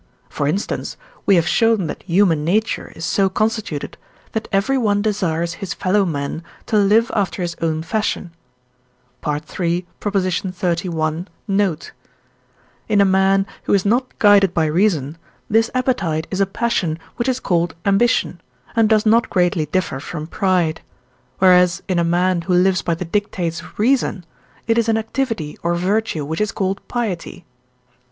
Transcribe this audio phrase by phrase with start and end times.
[0.29, 0.97] For instance,
[1.27, 3.99] we have shown that human nature is so constituted,
[4.31, 8.31] that everyone desires his fellow men to live after his own fashion
[9.23, 9.41] (III.
[10.01, 11.25] xxxi.
[11.47, 11.91] note);
[12.89, 17.29] in a man, who is not guided by reason, this appetite is a passion which
[17.29, 18.41] is called ambition,
[18.75, 20.81] and does not greatly differ from pride;
[21.37, 24.25] whereas in a man, who lives by the dictates of reason,
[24.65, 27.45] it is an activity or virtue which is called piety
[27.93, 27.97] (IV.